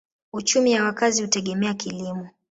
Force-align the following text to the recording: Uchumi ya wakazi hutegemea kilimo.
Uchumi 0.33 0.71
ya 0.71 0.83
wakazi 0.83 1.21
hutegemea 1.21 1.73
kilimo. 1.73 2.29